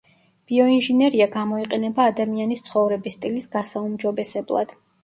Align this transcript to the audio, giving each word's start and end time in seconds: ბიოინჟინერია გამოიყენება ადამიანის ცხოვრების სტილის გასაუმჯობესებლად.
ბიოინჟინერია 0.51 1.27
გამოიყენება 1.35 2.09
ადამიანის 2.13 2.67
ცხოვრების 2.71 3.21
სტილის 3.21 3.51
გასაუმჯობესებლად. 3.59 4.79